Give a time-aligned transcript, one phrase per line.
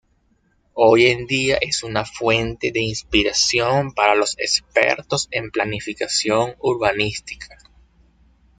[0.73, 7.55] Hoy en día es una fuente de inspiración para los expertos en planificación urbanística.